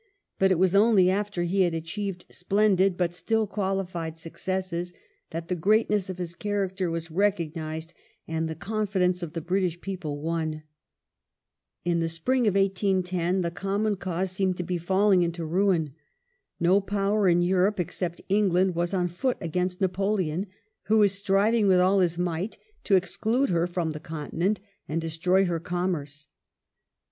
[0.39, 4.93] But it was only after he had achieved splendid, but still qualified successes,
[5.29, 7.93] that the greatness of his character was recognised
[8.27, 10.63] and the confidence of the British people won.
[11.85, 15.93] In the spring of 1810 the common cause seemed to be falling into ruin.
[16.59, 20.47] No power in Europe, except England, was on foot against Napoleon,
[20.85, 25.45] who was striving with all his might to exclude her from the continent and destroy
[25.45, 26.27] her commerce.